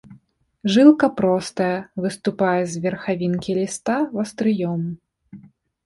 Жылка 0.75 1.07
простая, 1.19 1.77
выступае 2.07 2.57
з 2.73 2.83
верхавінкі 2.89 3.51
ліста 3.61 4.03
вастрыём. 4.19 4.81